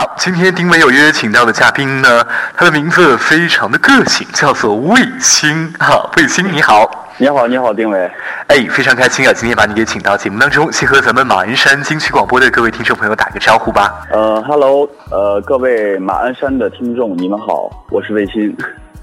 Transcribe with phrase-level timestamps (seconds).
[0.00, 5.70] 好，今天丁伟有约请到的嘉宾呢，他的名字非常的个性，叫做卫星。
[5.78, 6.90] 哈，卫星你好。
[7.18, 8.10] 你好，你好，丁伟。
[8.46, 13.92] 哎，非常开心啊，今天把你给请到节目当中，先和咱们马鞍山金曲广播的各位听众朋友打个招呼吧。
[14.10, 18.56] 呃，Hello，呃，各位马鞍山的听众，你们好，我是卫星。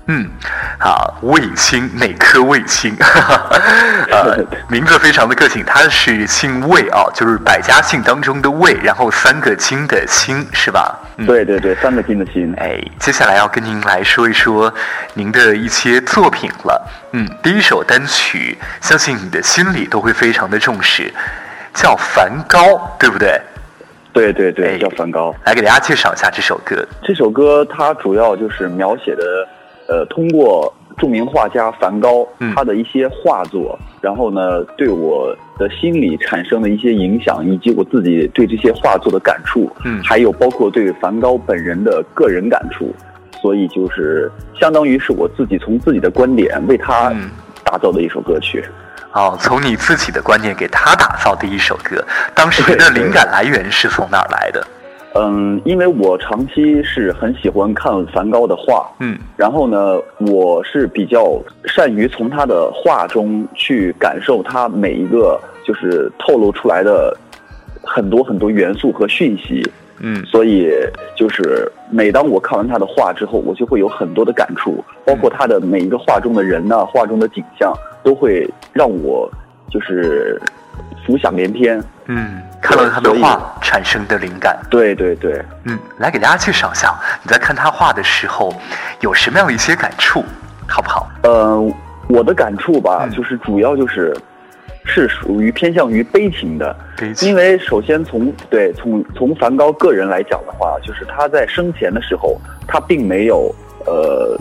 [0.09, 0.25] 嗯，
[0.79, 2.95] 好，卫青哪颗卫星？
[4.09, 4.37] 呃，
[4.71, 10.97] 名字非常的个性，他是姓魏啊，就是百家姓当中的魏，然后三个金的星是吧？
[11.25, 12.54] 对对对，三个金的星。
[12.57, 14.73] 哎，接下来要跟您来说一说
[15.13, 16.89] 您的一些作品了。
[17.11, 21.13] 嗯，第一首单曲，相信你的心里都会非常的重视，
[21.74, 22.61] 叫《梵高》，
[22.97, 23.41] 对不对？
[24.13, 25.32] 对对对，叫《梵高》。
[25.43, 26.87] 来给大家介绍一下这首歌。
[27.04, 29.21] 这首歌它主要就是描写的。
[29.87, 42.93] 呃，通过著名画家梵高他的一些画作，然后呢，对我的心理产生的一些影响，以及我自己对这些画作的感触，嗯，还有包括对梵高本人的个人感触，
[43.41, 47.13] 所以就是相当于是我自己从自己的观点为他
[47.63, 48.63] 打造的一首歌曲。
[49.13, 52.03] 哦，从你自己的观念给他打造的一首歌，
[52.35, 54.65] 当时的灵感来源是从哪儿来的？
[55.19, 67.17] 嗯，因为我长期是很喜欢看梵高的画，嗯，然后呢，我是比较善于从他的画中去感受他每一个就是透露出来的
[67.83, 69.63] 很多很多元素和讯息，
[69.99, 70.71] 嗯，所以
[71.15, 79.29] 就是每当我看完他的画之后，我就会有很多的感触，包括他的每一个画中的人呢，画中的景象都会让我
[79.71, 80.39] 就是
[81.05, 82.41] 浮想联翩，嗯。
[82.61, 88.53] 看到他的画产生的灵感，对对对，嗯，来给大家介绍一下，你在看他画的时候
[89.02, 90.23] 有什么样的一些感触，
[90.67, 91.08] 好不好？
[91.23, 91.73] 呃，
[92.08, 94.16] 我的感触吧，就是主要就是
[94.83, 96.75] 是属于偏向于悲情的，
[97.22, 103.53] 因为首先从对从从梵高个人来讲的话，就是他在生前的时候，他并没有
[103.86, 104.38] 呃，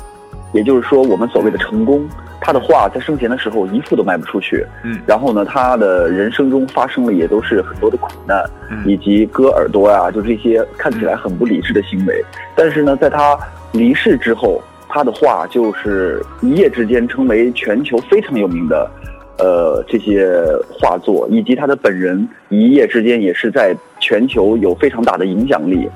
[0.53, 2.09] 也就是说我们所谓的成功。
[2.47, 8.41] 他的画在生前的时候一幅都卖不出去，嗯，然后呢，他的人生中发生了也都是很多的苦难，
[8.71, 12.25] 嗯，以及割耳朵啊，就这些看起来很不理智的行为。
[12.55, 13.37] 但是呢，在他
[13.73, 18.89] 离世之后，他的画就是一夜之间成为全球非常有名的，
[19.39, 20.31] 呃，这些
[20.71, 25.91] 画作，以及他的本人一夜之间也是在全球有非常大的影响力。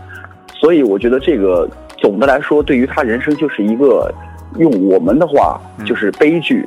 [0.52, 4.12] 所以我觉得这个总的来说，对于他人生就是一个。
[4.58, 6.66] 用我们的话就是悲剧，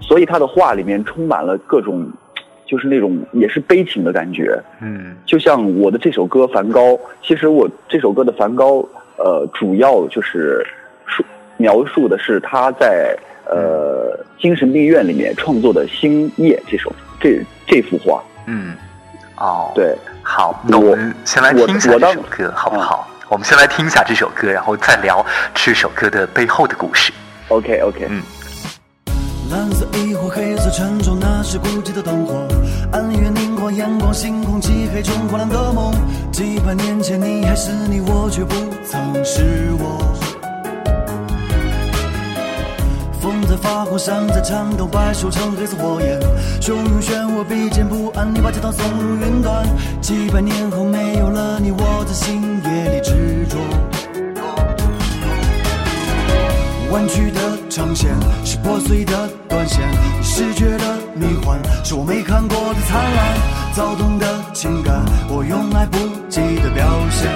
[0.00, 2.10] 所以他的话里面充满了各种，
[2.66, 4.60] 就是那种也是悲情的感觉。
[4.80, 6.90] 嗯，就像我的这首歌《梵高》，
[7.22, 8.84] 其实我这首歌的梵高，
[9.16, 10.64] 呃，主要就是
[11.06, 11.24] 述
[11.56, 13.16] 描述的是他在
[13.46, 18.22] 呃精神病院里面创作的《星夜》这首这这幅画。
[18.46, 18.74] 嗯，
[19.38, 23.08] 哦，对，好，那我们先来听一下这首歌，好不好？
[23.28, 27.10] 我们先来听一下这首歌，然后再聊这首歌的背后的故事。
[27.48, 28.22] OK OK，嗯。
[29.50, 32.48] 蓝色疑惑，黑色沉重，那是孤寂的灯火。
[32.92, 35.92] 暗月凝光，阳光，星空漆黑中荒凉的梦。
[36.30, 38.54] 几百年前，你还是你，我却不
[38.86, 39.42] 曾是
[39.78, 39.98] 我。
[43.20, 46.18] 风在发光，山在颤抖，白树成黑色火焰，
[46.58, 48.32] 汹涌漩涡，逼近不安。
[48.32, 49.68] 你把吉他送入云端，
[50.00, 53.02] 几百年后没有了你，我在星夜里
[56.92, 58.14] 弯曲的长线
[58.44, 59.80] 是破碎的断线，
[60.22, 63.34] 视觉的迷幻是我没看过的灿烂，
[63.74, 65.96] 躁动的情感我用来不
[66.28, 67.30] 及的表现，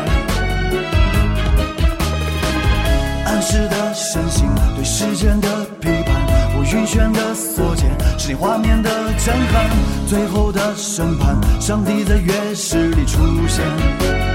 [3.24, 5.48] 暗示的身形对时间的
[5.80, 6.14] 批判，
[6.58, 6.62] 我。
[6.74, 8.90] 晕眩的缩减，是你画面的
[9.24, 9.70] 震撼。
[10.08, 14.25] 最后的审判，上帝在月食里出现。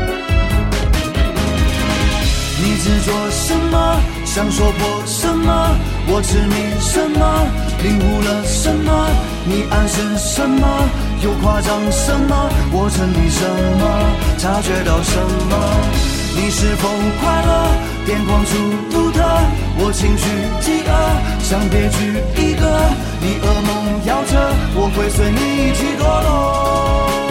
[2.84, 4.02] 执着什么？
[4.26, 5.78] 想说破什么？
[6.08, 7.22] 我痴迷什么？
[7.84, 9.08] 领悟了什么？
[9.46, 10.68] 你暗示什么？
[11.22, 12.50] 又夸张什么？
[12.72, 13.46] 我沉迷什
[13.78, 13.84] 么？
[14.40, 15.16] 察觉到什
[15.48, 15.54] 么？
[16.36, 16.90] 你是否
[17.22, 17.70] 快乐？
[18.08, 18.58] 癫狂出
[18.90, 19.22] 独特，
[19.78, 20.26] 我情绪
[20.60, 20.90] 饥饿，
[21.44, 22.66] 想别具一格。
[23.22, 24.34] 你噩梦摇着，
[24.74, 27.31] 我会随你一起堕落。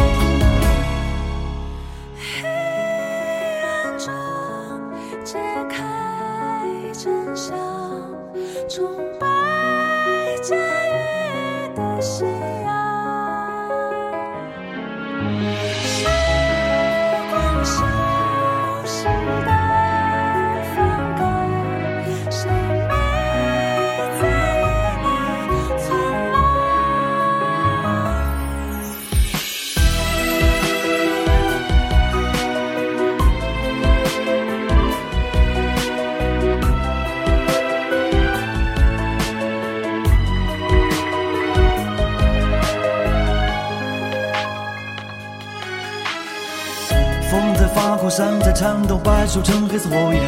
[48.11, 50.21] 发狂，山在颤抖，白手成黑色火焰。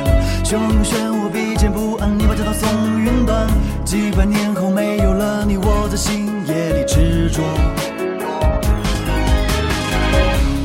[0.45, 3.47] 汹涌漩涡，笔尖不安，你把这道送云端。
[3.85, 7.43] 几百年后没有了你，我在星夜里执着。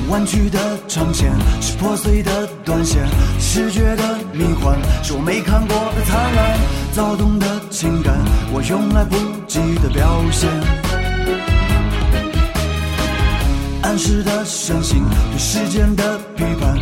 [0.09, 3.03] 弯曲的长线，是破碎的断线，
[3.39, 6.59] 视觉的迷幻，是我没看过的灿烂。
[6.93, 8.15] 躁动的情感，
[8.53, 9.17] 我用来不
[9.47, 10.49] 及的表现。
[13.83, 16.75] 暗示的深信，对时间的批判，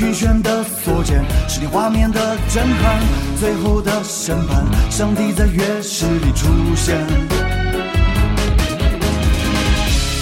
[0.00, 2.18] 晕眩的所见，是你画面的
[2.48, 2.98] 震撼。
[3.38, 6.96] 最后的审判，上帝在乐室里出现。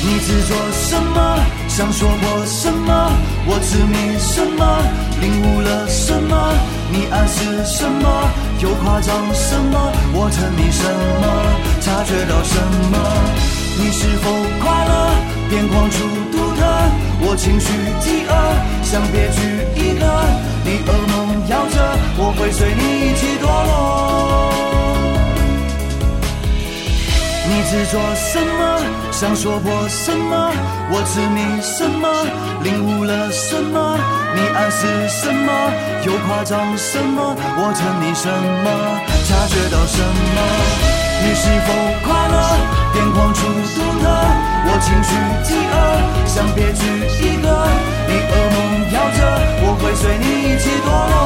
[0.02, 1.38] 你执着什么？
[1.68, 3.12] 想说破什么？
[3.46, 4.82] 我执迷什么？
[5.20, 6.52] 领悟了什么？
[6.90, 8.28] 你暗示什么？
[8.60, 9.92] 又夸张什么？
[10.12, 10.82] 我沉迷什
[11.22, 11.24] 么？
[11.80, 12.98] 察觉到什么？
[13.78, 14.30] 你是否
[14.60, 14.92] 快乐？
[15.48, 15.98] 边框出
[16.32, 16.49] 独，
[17.22, 17.66] 我情绪
[18.00, 18.32] 饥饿，
[18.82, 19.38] 想别具
[19.76, 20.04] 一格。
[20.64, 21.76] 你噩梦摇着，
[22.16, 24.50] 我会随你一起堕落。
[27.50, 28.78] 你执着什么？
[29.10, 30.52] 想说破什么？
[30.92, 32.08] 我执迷什么？
[32.62, 33.98] 领悟了什么？
[34.34, 35.50] 你暗示什么？
[36.06, 37.34] 又夸张什么？
[37.34, 38.66] 我沉迷什么？
[39.26, 40.38] 察觉到什么？
[41.22, 41.68] 你是否
[42.06, 42.36] 快乐？
[42.92, 43.40] 边框出
[43.74, 44.04] 独特，
[44.62, 45.74] 我情绪饥饿，
[46.26, 46.84] 像别具
[47.18, 47.46] 一格。
[48.06, 48.56] 你噩梦
[48.92, 49.18] 摇着，
[49.62, 51.20] 我会随你一起堕落。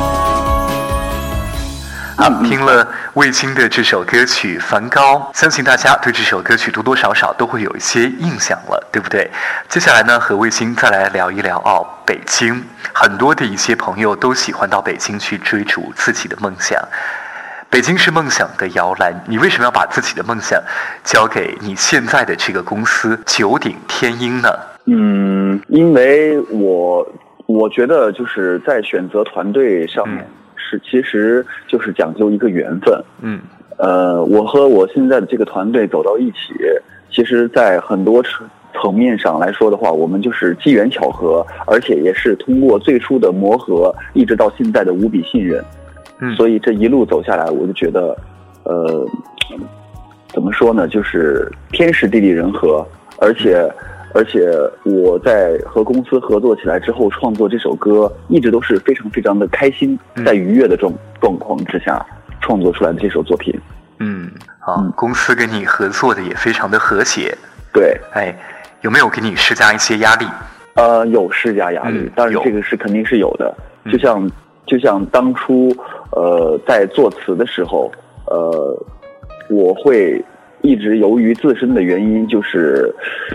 [2.17, 9.29] 啊，听了卫青的这首歌曲《梵高》，相信大家对这首歌曲多多少少都会有一些印象了，对不对？
[9.69, 12.65] 接下来呢，和卫青再来聊一聊哦，北京，
[12.95, 16.81] 很多的一些朋友都喜欢到北京去追逐自己的梦想。
[17.75, 20.63] 北京是梦想的摇篮，你为什么要把自己的梦想
[21.03, 24.49] 交给你现在的这个公司九鼎天鹰呢？
[24.85, 27.05] 嗯，因为我
[27.47, 30.25] 我觉得就是在选择团队上面。
[30.55, 33.05] 是，其实就是讲究一个缘分。
[33.23, 33.41] 嗯，
[33.77, 36.55] 呃，我和我现在的这个团队走到一起，
[37.11, 38.49] 其实，在很多层
[38.81, 45.61] 层面上来说的话，我们就是机缘巧合，而且也是通过最初的磨合，一直到现在的无比信任。
[46.19, 48.17] 嗯，所以这一路走下来，我就觉得，
[48.65, 49.07] 呃，
[50.29, 52.87] 怎么说呢，就是天时地利人和，
[53.19, 53.71] 而且。
[54.17, 54.49] 而且
[54.85, 62.01] 我在和公司合作起来之后，创作这首歌一直都是非常非常的开心，在愉悦的状状况之下
[62.41, 63.53] 创作出来的这首作品。
[63.99, 64.31] 嗯，
[64.61, 67.37] 好，公司跟你合作的也非常的和谐。
[67.73, 68.33] 对，哎，
[68.83, 70.25] 有没有给你施加一些压力？
[70.75, 73.53] 呃，有施加压力，当然这个是肯定是有的。
[73.91, 74.31] 就像
[74.67, 75.75] 就像当初
[76.13, 77.91] 呃在作词的时候，
[78.27, 78.77] 呃，
[79.51, 80.25] 我会。
[80.67, 82.91] 一直由于自身的原因，就是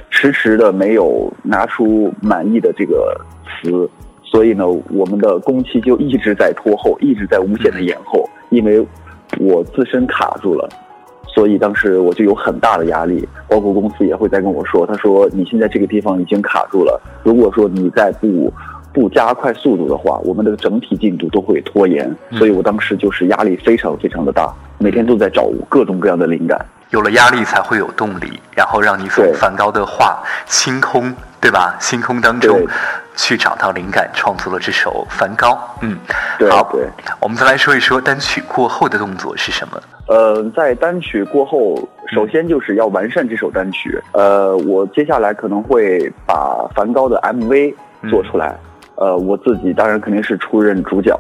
[0.10, 3.16] 迟迟的没有拿出满意的这个
[3.46, 3.88] 词，
[4.24, 8.28] 所以呢，我们的工期就一直在拖后，一直在无限的延后。
[8.50, 8.84] 因为
[9.40, 10.68] 我自身卡住了，
[11.28, 13.30] 所以当时我就有很大的压力。
[13.48, 18.52] 包括公司也会在跟我说，他说你现在这个地方已经卡住了，如果说你再不
[19.00, 22.14] 不加快速度的话，我们的整体进度都会拖延。
[22.34, 26.60] 所以我当时就是压力非常非常的大，每天都在找各种各样的灵感。
[26.90, 30.22] 有了压力才会有动力，然后让你从梵高的画
[30.52, 31.04] 《星空》，
[31.40, 31.78] 对吧？
[31.80, 32.68] 星空当中
[33.16, 35.54] 去找到灵感，创作了这首《梵高》。
[35.82, 35.98] 嗯，
[36.50, 36.86] 好，对。
[37.22, 39.80] 我们再来说一说单曲过后的动作是什么？
[40.08, 43.98] 呃，在单曲过后，首先就是要完善这首单曲。
[44.12, 47.74] 呃，我接下来可能会把梵高的 MV
[48.10, 48.58] 做出来。
[49.00, 51.16] 呃，我自己当然肯定是出任主角。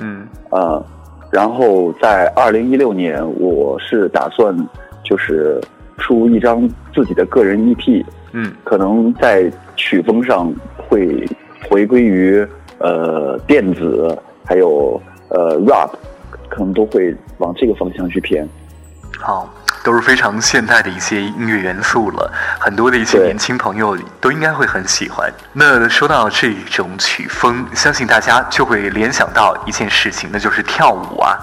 [0.00, 0.26] 嗯。
[0.50, 0.84] 呃，
[1.30, 4.56] 然后在二零一六年，我是打算。
[5.04, 5.60] 就是
[5.98, 11.28] 出一张自己的个人 EP，嗯，可能在曲风上会
[11.68, 12.46] 回归于
[12.78, 14.98] 呃电子，还有
[15.28, 15.90] 呃 rap，
[16.48, 18.48] 可能都会往这个方向去偏。
[19.18, 19.52] 好，
[19.84, 25.30] 都是非常现代的一些音乐元素了，很多的一些年轻朋友都应该会很喜欢。
[25.52, 31.38] 那说到这种曲风，相信大家就会联想到一件事情，那就是跳舞啊，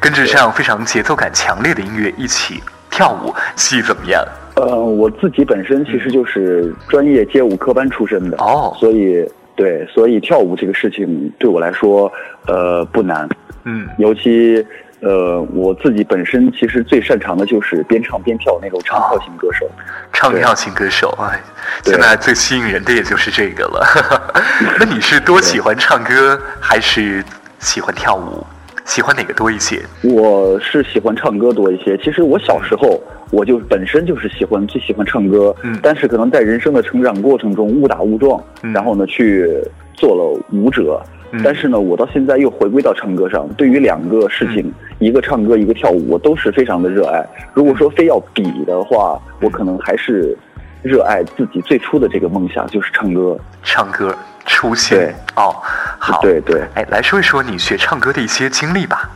[0.00, 2.62] 跟着这样非常节奏感强烈的音乐一起。
[2.90, 4.22] 跳舞戏怎么样？
[4.56, 12.12] 呃，我自己本身其实就是专业街舞科班出身的哦，所以对，所以跳舞这个事情对我来说，
[12.46, 13.26] 呃，不难。
[13.64, 14.62] 嗯，尤其
[15.02, 19.68] 呃，我自己本身其实最擅长的就是边唱边跳那种唱跳型歌手。
[20.12, 21.40] 唱跳型歌手，哎，
[21.82, 23.84] 现在最吸引人的也就是这个了。
[24.78, 27.24] 那你是多喜欢唱歌，还是
[27.58, 28.46] 喜欢跳舞？
[28.84, 29.82] 喜欢哪个多一些？
[30.02, 31.98] 我是喜欢唱歌多一些。
[31.98, 38.40] 其实我小时候我就本身就是喜欢最喜欢唱歌，嗯，但是可能在人生的成长过程中误打误撞，
[38.72, 39.48] 然后呢去
[39.94, 41.00] 做了舞者，
[41.44, 43.48] 但是呢，我到现在又回归到唱歌上。
[43.56, 47.24] 对于两个事情，一个唱歌，一个跳舞，我都是非常的热爱。
[47.54, 50.36] 如果说非要比的话，我可能还是
[50.82, 53.38] 热爱自己最初的这个梦想，就是唱歌。
[53.62, 54.98] 唱歌初心
[55.36, 55.54] 哦，
[55.98, 56.62] 好，对对。
[56.74, 59.08] 哎，来说一说你学唱歌的一些经历吧。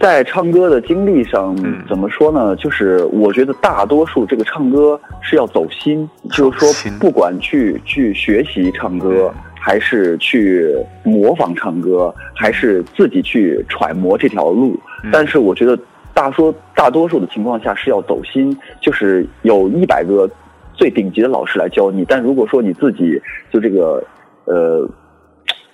[0.00, 1.56] 在唱歌的经历上，
[1.88, 2.54] 怎么说呢？
[2.56, 9.32] 就是我觉得大多数这个唱歌是要走心，就是说不管去去学习唱歌，
[9.64, 14.78] 还是去模仿唱歌，还是自己去揣摩这条路。
[15.10, 15.78] 但是我觉得
[16.12, 20.28] 大说大多数的情况下是要走心，就是有一百个
[20.74, 23.18] 最顶级的老师来教你，但如果说你自己
[23.50, 24.04] 就这个
[24.44, 24.86] 呃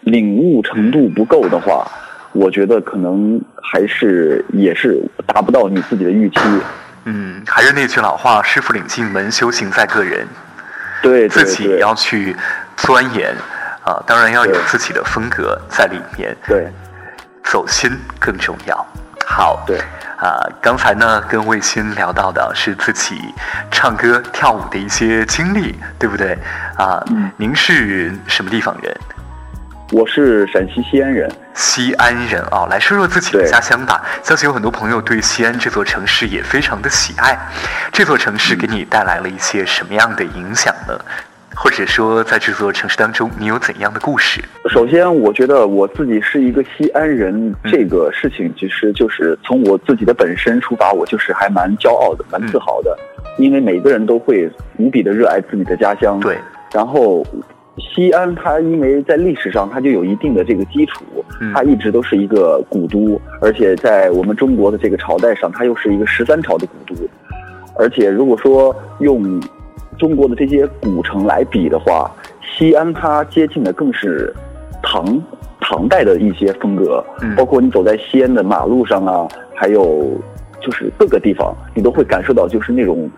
[0.02, 1.84] 领悟程度不够的话。
[2.32, 6.38] 我觉得可能还是也是达不到你自己的预期。
[7.04, 10.24] 嗯，还是那句老话，师傅领进门，修行在个人。
[11.02, 12.36] 对，自己要去
[12.76, 13.34] 钻研
[13.84, 16.36] 啊，当然要有自己的风格在里面。
[16.46, 16.68] 对，
[17.44, 18.86] 走心更重要。
[19.26, 19.78] 好，对
[20.18, 23.32] 啊，刚才呢跟卫星聊到的是自己
[23.70, 26.36] 唱歌跳舞的一些经历，对不对？
[26.76, 27.02] 啊，
[27.36, 28.96] 您是什么地方人？
[29.92, 34.00] 我是陕西西安人，西安人啊，来说说自己的家乡吧。
[34.22, 37.36] 相信有很多朋友对西安这座城市也非常的喜爱。
[37.92, 40.96] 这座城市给你带来了一些什么样的影响呢？
[41.62, 44.42] 或者说，在这座城市当中，你有怎样的故事？
[44.70, 52.96] 首先，我觉得我自己是一个西安人，这个事情其实就是从我自己的本身出发，我就是还蛮骄傲的，蛮自豪的。
[53.36, 56.18] 因为每个人都会无比的热爱自己的家乡。
[56.20, 56.38] 对，
[56.72, 57.22] 然后。
[57.94, 61.02] 西安，它因为在历史上它就有一定的这个基础，
[61.54, 67.00] 它一直都是一个古都，而且在我们中国的这个朝代上，它又是一个十三朝的古都。
[67.78, 69.40] 而且如果说用
[70.00, 72.10] 中国的这些古城来比的话，
[72.42, 74.34] 西安它接近的更是
[74.82, 75.22] 唐
[75.60, 77.04] 唐代的一些风格，
[77.36, 80.18] 包括你走在西安的马路上啊，还有
[80.62, 83.10] 就是各个地方，你都会感受到就是那种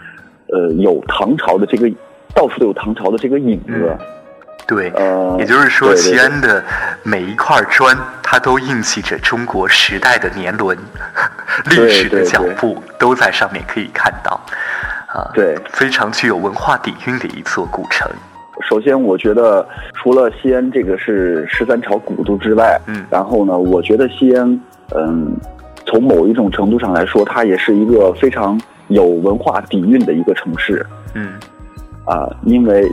[0.48, 1.88] 呃有唐朝的这个
[2.34, 3.96] 到处都有唐朝的这个影子。
[4.66, 4.92] 对，
[5.38, 6.62] 也就是说，西安的
[7.02, 10.78] 每一块砖，它都印记着中国时代的年轮，
[11.68, 14.40] 历史的脚步都在上面可以看到，
[15.14, 18.10] 啊，对，非常具有文化底蕴的一座古城。
[18.68, 24.60] 首先，我觉得除了西安这个是十三朝古都之外，嗯，然后呢，我觉得西安，
[24.94, 25.36] 嗯，
[25.86, 31.34] 从某一种程度上来说，它也是一个非常有文化底蕴的一个城市，嗯，
[32.04, 32.90] 啊，因为。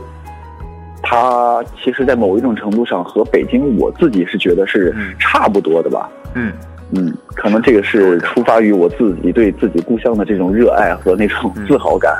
[1.01, 6.07] 它其实，在某一种程度上和北京，我自己是觉得是差不多的吧。
[6.35, 6.53] 嗯嗯，
[7.36, 12.12] 可能这个是出发于我自己对自己故乡的这种热爱和那种自豪感。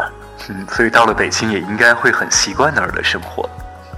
[0.50, 3.48] 嗯，所以到了北京也应该会很习惯那儿的生活。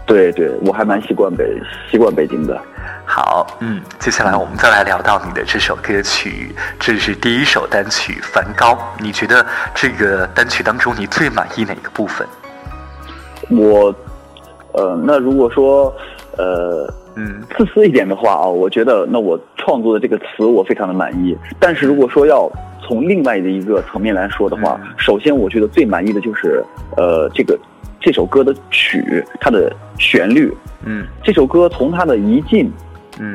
[0.06, 1.46] 对对，我还蛮习惯北
[1.90, 2.60] 习惯北京的。
[3.06, 8.74] 好，嗯，接下来我们再来聊到你的这首歌曲，这是第一首单曲《梵高》。
[9.00, 12.28] 你觉得这个单曲当中你最满意哪个部分？
[13.50, 13.94] 我。
[14.74, 15.94] 呃，那如果说，
[16.38, 16.88] 呃，
[17.22, 21.38] 嗯，自私一点的话啊，我觉得那我创作的这个词我非常的满意。
[21.60, 22.52] 但是如果说要
[22.82, 26.64] 从另外的一个层面来说的话，首先我觉得最满意的就是，
[26.98, 27.58] 呃，这个
[28.00, 30.52] 这首歌的曲，它的旋律，
[30.86, 32.72] 嗯，这首歌从它的一进。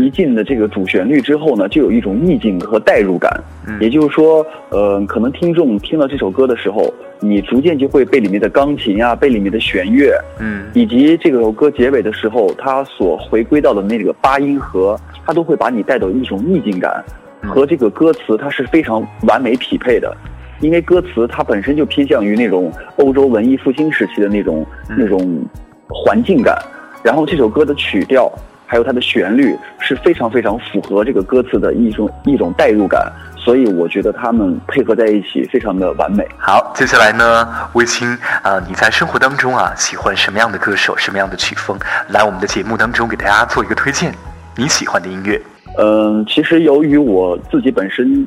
[0.00, 3.30] 一进的这个主旋律之后呢，就有一种意境和代入感。
[3.80, 17.04] 也就是说，呃，可能听众听到这首歌的时候，你逐渐就会被里面的钢琴啊，被里面的弦乐，嗯，以及这首歌结尾的时候，它所回归到的那个八音盒，它都会把你带到一种意境感，
[17.42, 20.16] 和这个歌词它是非常完美匹配的。
[20.60, 24.64] 因为歌词它本身就偏向于那种欧洲文艺复兴时期的那种
[24.96, 25.44] 那种
[25.88, 26.56] 环境感，
[27.02, 28.32] 然后这首歌的曲调。
[28.66, 36.26] 还有它的旋律是非常非常符合这个歌词的一种一种代入感，所以我觉得他们配合在一起非常的完美。
[36.36, 38.08] 好，接下来呢，卫青
[38.42, 41.78] 啊，你在生活当中啊喜欢什么样的歌手，什么样的曲风？
[42.08, 44.12] 来我们的节目当中给大家做一个推荐，
[44.56, 45.40] 你喜欢的音乐。
[45.78, 48.26] 嗯，其实由于我自己本身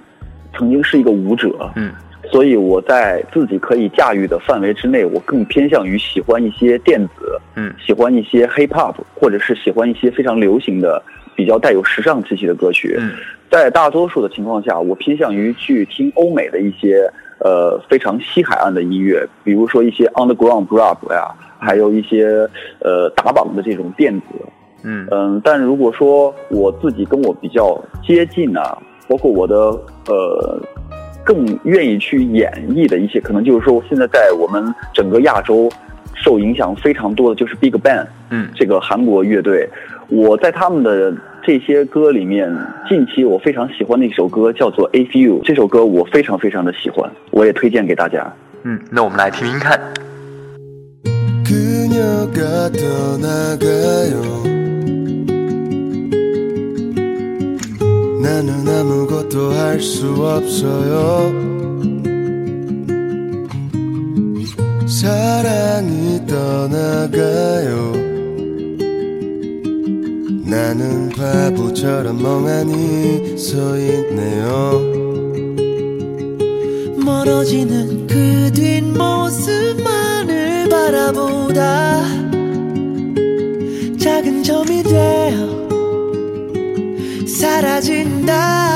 [0.57, 1.91] 曾经是一个舞者，嗯。
[2.31, 11.01] 所以我在自己可以驾驭的范围之内，我更偏向于喜欢一些电子，嗯，喜欢一些 hip hop，或者是喜欢一些非常流行的、
[11.35, 12.95] 比较带有时尚气息的歌曲。
[12.99, 13.13] 嗯，
[13.49, 22.47] 在大多数的情况下，我偏向于去听欧美的一些呃非常西海岸的音乐，比如说一些 underground rap 呀，还有一些
[22.79, 24.25] 呃打榜的这种电子。
[24.83, 29.55] 嗯嗯，但如果说我自己跟我比较接近啊，包括我的
[30.07, 30.61] 呃。
[31.23, 35.69] 更愿意去演绎的一些，可能就是说，现在在我们整个亚洲
[36.15, 39.69] 受影响非常多的就是 Big Bang，嗯，这个韩国乐队，
[40.07, 42.53] 我在他们的这些歌里面，
[42.87, 48.31] 近期我非常喜欢的一首歌叫做《A Few》，这首歌我非常非常的喜欢，我也推荐给大家。
[48.63, 49.79] 嗯，那我们来听听看。
[58.79, 61.33] 아무것도 할 수 없어요.
[64.87, 67.91] 사랑이 떠나가요.
[70.45, 74.81] 나는 바보처럼 멍하니 서 있네요.
[77.03, 79.89] 멀어지는 그 뒷모습만을
[80.69, 82.01] 바라보다
[83.99, 85.59] 작은 점이 되어
[87.27, 88.68] 사라진다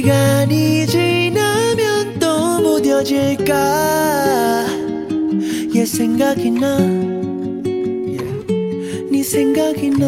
[0.00, 3.54] 시간이 지나면 또 무뎌질까?
[5.74, 6.78] 얘 생각이 나.
[9.10, 10.06] 네 생각이 나.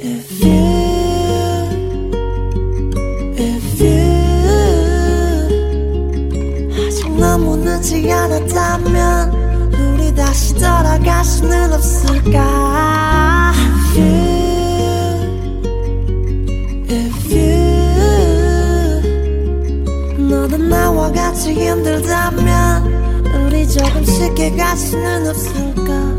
[0.00, 0.78] If you.
[6.74, 12.97] 아직 너무 늦지 않았다면 우리 다시 돌아갈 수는 없을까
[21.48, 26.18] 같이 힘들다면 우리 조금 쉽게 갈 수는 없을까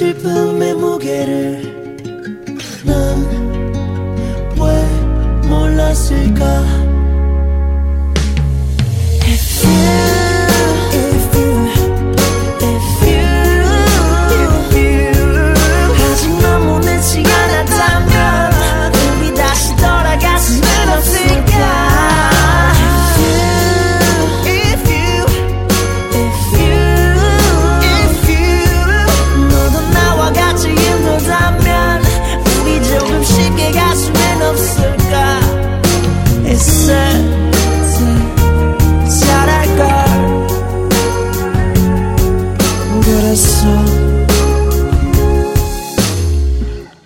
[0.00, 1.62] 슬픔의 무게를
[2.86, 3.40] 난
[4.58, 6.79] 왜 몰랐을까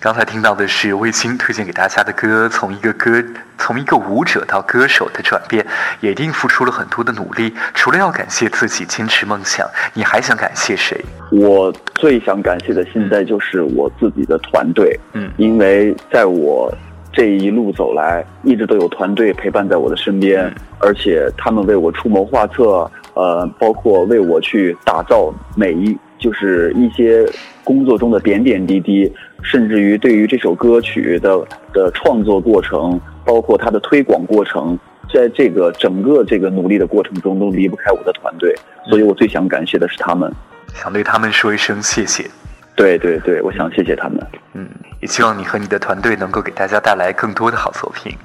[0.05, 3.25] 刚才听到的是卫青推荐给大家的歌，从一个歌，
[3.57, 5.65] 从一个舞者到歌手的转变，
[5.99, 7.51] 也一定付出了很多的努力。
[7.73, 11.03] 除了要感谢自己坚持梦想，你还想感谢谁？
[11.31, 16.71] 我最想感谢的现在就是我自己的团队，嗯因为在我
[17.11, 27.23] 这一路走来，一直都有团队陪伴在我的身边，嗯而且他们为我出谋划策，呃，包括为我去打造每一就是一些
[27.63, 31.37] 工作中的点点滴滴，甚至于对于这首歌曲的
[31.71, 34.75] 的创作过程，包括它的推广过程。
[35.13, 38.55] 在这个整个这个努力的过程中，都离不开我的团队，
[38.89, 40.33] 所以我最想感谢的是他们。
[40.73, 42.25] 想对他们说一声谢谢。
[42.75, 44.19] 对对对，我想谢谢他们。
[44.53, 44.67] 嗯，
[44.99, 48.17] 也希望你和你的团队能够给大家带来更多的好作品。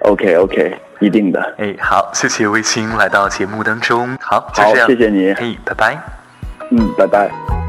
[0.00, 1.54] OK OK，一定的。
[1.58, 4.16] 哎，好，谢谢卫星来到节目当中。
[4.18, 5.30] 好，好，谢谢你。
[5.32, 6.21] 哎，拜拜。
[6.74, 7.61] 嗯拜拜。